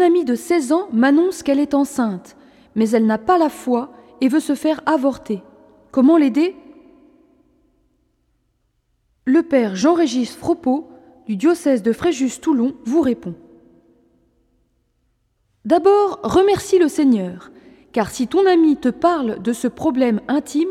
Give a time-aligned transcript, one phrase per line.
[0.00, 2.36] Amie de 16 ans m'annonce qu'elle est enceinte,
[2.74, 5.42] mais elle n'a pas la foi et veut se faire avorter.
[5.90, 6.54] Comment l'aider?
[9.24, 10.88] Le père Jean-Régis Fropeau,
[11.26, 13.34] du diocèse de Fréjus-Toulon, vous répond.
[15.64, 17.50] D'abord, remercie le Seigneur,
[17.92, 20.68] car si ton amie te parle de ce problème intime,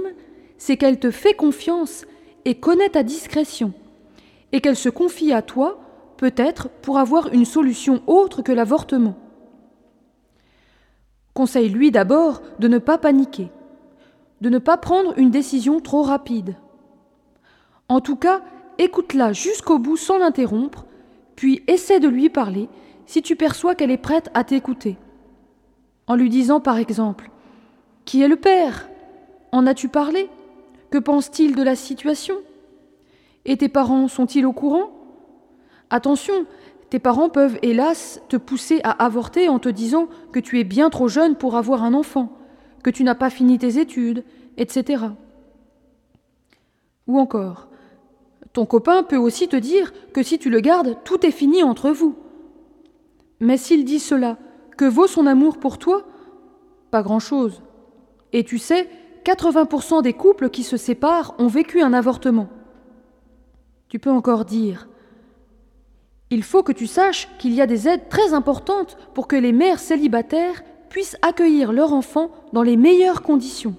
[0.58, 2.06] c'est qu'elle te fait confiance
[2.46, 3.74] et connaît ta discrétion,
[4.52, 5.80] et qu'elle se confie à toi,
[6.20, 9.16] peut-être pour avoir une solution autre que l'avortement.
[11.34, 13.50] Conseille-lui d'abord de ne pas paniquer,
[14.42, 16.58] de ne pas prendre une décision trop rapide.
[17.88, 18.42] En tout cas,
[18.78, 20.86] écoute-la jusqu'au bout sans l'interrompre,
[21.38, 22.68] puis essaie de lui parler
[23.06, 24.98] si tu perçois qu'elle est prête à t'écouter.
[26.06, 27.32] En lui disant par exemple
[28.04, 28.90] Qui est le père?
[29.54, 30.30] En as-tu parlé?
[30.90, 32.36] Que pense-t-il de la situation?
[33.46, 34.99] Et tes parents sont-ils au courant?
[35.90, 36.46] Attention,
[36.90, 40.90] tes parents peuvent hélas te pousser à avorter en te disant que tu es bien
[40.90, 42.38] trop jeune pour avoir un enfant,
[42.84, 44.24] que tu n'as pas fini tes études,
[44.58, 45.06] etc.
[47.08, 47.70] Ou encore,
[48.54, 51.92] ton copain peut aussi te dire que si tu le gardes, tout est fini entre
[51.92, 52.16] vous.
[53.40, 54.38] Mais s'il dit cela,
[54.78, 56.06] que vaut son amour pour toi?
[56.92, 57.62] Pas grand-chose.
[58.34, 58.90] Et tu sais,
[59.26, 62.50] 80% des couples qui se séparent ont vécu un avortement.
[63.90, 64.88] Tu peux encore dire
[66.32, 69.52] Il faut que tu saches qu'il y a des aides très importantes pour que les
[69.52, 73.76] mères célibataires puissent accueillir leur enfant dans les meilleures conditions.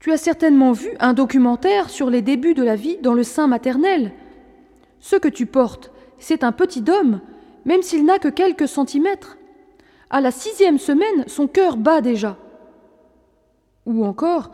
[0.00, 3.46] Tu as certainement vu un documentaire sur les débuts de la vie dans le sein
[3.46, 4.12] maternel.
[5.00, 7.20] Ce que tu portes, c'est un petit homme,
[7.64, 9.36] même s'il n'a que quelques centimètres.
[10.08, 12.38] À la sixième semaine, son cœur bat déjà.
[13.86, 14.50] Ou encore,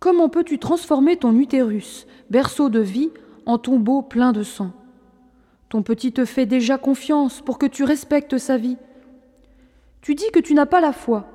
[0.00, 3.10] comment peux-tu transformer ton utérus, berceau de vie,
[3.46, 4.70] en tombeau plein de sang
[5.68, 8.76] Ton petit te fait déjà confiance pour que tu respectes sa vie.
[10.00, 11.26] Tu dis que tu n'as pas la foi,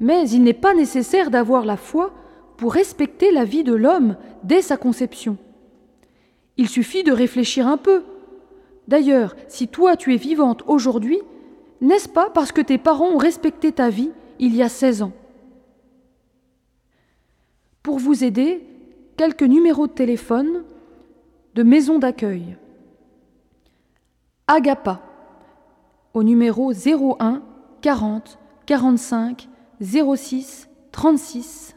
[0.00, 2.12] mais il n'est pas nécessaire d'avoir la foi
[2.56, 5.36] pour respecter la vie de l'homme dès sa conception.
[6.56, 8.02] Il suffit de réfléchir un peu
[8.90, 11.20] D'ailleurs, si toi tu es vivante aujourd'hui,
[11.80, 15.12] n'est-ce pas parce que tes parents ont respecté ta vie il y a 16 ans?
[17.84, 18.66] Pour vous aider,
[19.16, 20.59] quelques numéros de téléphone
[21.54, 22.56] de maison d'accueil.
[24.46, 25.00] Agapa
[26.14, 27.42] au numéro 01
[27.80, 29.48] 40 45
[29.80, 31.76] 06 36.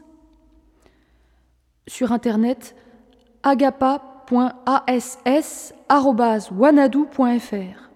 [1.86, 2.74] Sur internet
[3.42, 4.02] agapa
[6.50, 7.90] wanadou.fr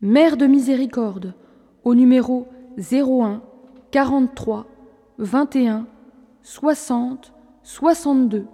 [0.00, 1.34] Mère de miséricorde
[1.84, 3.40] au numéro 01
[3.90, 4.66] 43
[5.18, 5.86] 21
[6.42, 7.32] 60
[7.62, 8.46] 62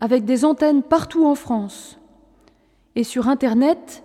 [0.00, 1.98] avec des antennes partout en France.
[2.96, 4.02] Et sur internet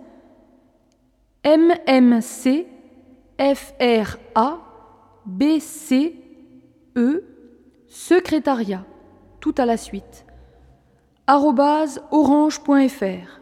[1.44, 2.66] MMC
[3.38, 4.60] FRA
[5.26, 6.12] BCE
[7.88, 8.84] secrétariat.
[9.40, 10.24] Tout à la suite.
[11.28, 13.40] Orange.fr.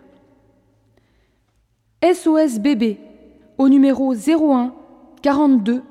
[2.03, 2.59] SOS
[3.59, 4.75] au numéro 01
[5.23, 5.83] 42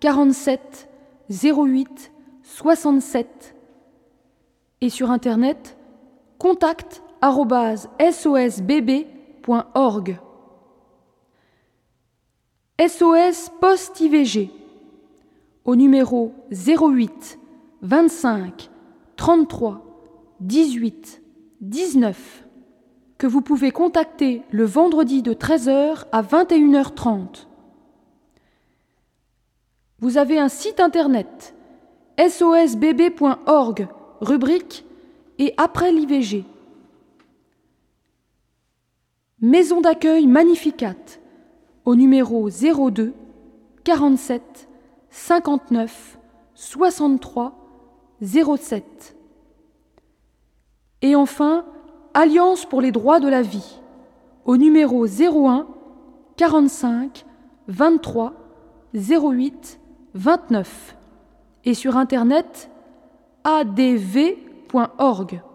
[0.00, 0.88] 47
[1.30, 3.54] 08 67
[4.80, 5.76] et sur internet
[6.44, 7.02] contact
[8.12, 9.08] sosbb.org.
[12.78, 14.50] SOS Post IVG
[15.64, 17.38] au numéro 08
[17.80, 18.68] 25
[19.16, 19.86] 33
[20.40, 21.22] 18
[21.62, 22.44] 19
[23.16, 27.46] que vous pouvez contacter le vendredi de 13h à 21h30.
[30.00, 31.54] Vous avez un site internet
[32.18, 33.88] sosbb.org,
[34.20, 34.84] rubrique
[35.38, 36.44] et après l'IVG.
[39.40, 40.94] Maison d'accueil Magnificat
[41.84, 43.12] au numéro 02
[43.84, 44.68] 47
[45.10, 46.18] 59
[46.54, 47.52] 63
[48.22, 49.16] 07.
[51.02, 51.66] Et enfin,
[52.14, 53.80] Alliance pour les droits de la vie,
[54.44, 55.66] au numéro 01
[56.36, 57.26] 45
[57.68, 58.32] 23
[58.94, 59.80] 08
[60.14, 60.96] 29
[61.64, 62.70] et sur internet
[64.74, 65.53] adv.org.